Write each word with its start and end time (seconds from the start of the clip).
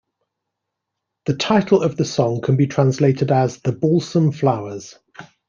The 1.27 1.35
title 1.35 1.83
of 1.83 1.95
the 1.95 2.05
song 2.05 2.41
can 2.41 2.55
be 2.55 2.65
translated 2.65 3.31
as 3.31 3.61
"The 3.61 3.71
Balsam 3.71 4.31
Flowers". 4.31 4.97